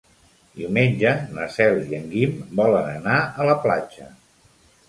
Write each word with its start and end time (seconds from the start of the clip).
Diumenge 0.59 1.11
na 1.35 1.45
Cel 1.57 1.77
i 1.91 1.97
en 1.99 2.09
Guim 2.15 2.33
volen 2.63 2.89
anar 2.97 3.21
a 3.45 3.49
la 3.51 3.59
platja. 3.67 4.11